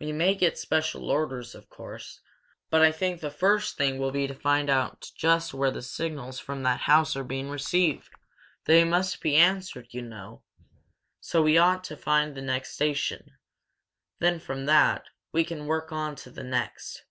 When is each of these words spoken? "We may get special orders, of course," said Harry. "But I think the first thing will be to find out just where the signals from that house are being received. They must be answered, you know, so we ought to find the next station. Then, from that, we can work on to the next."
"We 0.00 0.10
may 0.10 0.34
get 0.34 0.58
special 0.58 1.08
orders, 1.08 1.54
of 1.54 1.68
course," 1.68 2.14
said 2.14 2.20
Harry. 2.22 2.30
"But 2.70 2.82
I 2.82 2.90
think 2.90 3.20
the 3.20 3.30
first 3.30 3.76
thing 3.76 3.96
will 3.96 4.10
be 4.10 4.26
to 4.26 4.34
find 4.34 4.68
out 4.68 5.12
just 5.14 5.54
where 5.54 5.70
the 5.70 5.82
signals 5.82 6.40
from 6.40 6.64
that 6.64 6.80
house 6.80 7.14
are 7.14 7.22
being 7.22 7.48
received. 7.48 8.10
They 8.64 8.82
must 8.82 9.20
be 9.22 9.36
answered, 9.36 9.86
you 9.90 10.02
know, 10.02 10.42
so 11.20 11.44
we 11.44 11.58
ought 11.58 11.84
to 11.84 11.96
find 11.96 12.34
the 12.34 12.42
next 12.42 12.70
station. 12.72 13.36
Then, 14.18 14.40
from 14.40 14.66
that, 14.66 15.04
we 15.30 15.44
can 15.44 15.66
work 15.66 15.92
on 15.92 16.16
to 16.16 16.32
the 16.32 16.42
next." 16.42 17.04